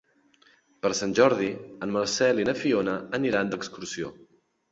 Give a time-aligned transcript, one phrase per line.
[0.85, 1.49] Per Sant Jordi
[1.87, 4.13] en Marcel i na Fiona aniran d'excursió.